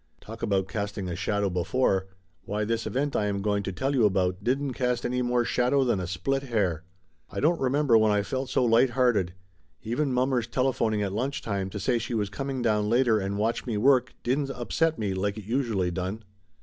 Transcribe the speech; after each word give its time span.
Talk 0.19 0.41
about 0.41 0.67
casting 0.67 1.07
a 1.07 1.15
shadow 1.15 1.47
before, 1.47 2.07
why 2.41 2.65
this 2.65 2.87
event 2.87 3.15
I 3.15 3.27
am 3.27 3.43
going 3.43 3.61
to 3.61 3.71
tell 3.71 3.93
you 3.93 4.03
about 4.07 4.43
didn't 4.43 4.73
cast 4.73 5.05
any 5.05 5.21
more 5.21 5.45
shadow 5.45 5.83
than 5.83 5.99
a 5.99 6.07
split 6.07 6.41
hair! 6.41 6.83
I 7.29 7.39
don't 7.39 7.61
remember 7.61 7.95
when 7.99 8.11
I 8.11 8.23
felt 8.23 8.49
so 8.49 8.65
light 8.65 8.89
hearted. 8.89 9.35
Even 9.83 10.11
mommer's 10.11 10.47
telephoning 10.47 11.03
at 11.03 11.13
lunch 11.13 11.43
time 11.43 11.69
to 11.69 11.79
say 11.79 11.99
she 11.99 12.15
was 12.15 12.29
coming 12.31 12.63
down 12.63 12.89
later 12.89 13.19
and 13.19 13.37
watch 13.37 13.67
me 13.67 13.77
work 13.77 14.15
didn't 14.23 14.49
upset 14.49 14.97
me 14.97 15.13
like 15.13 15.37
it 15.37 15.43
usually 15.45 15.91
done. 15.91 16.23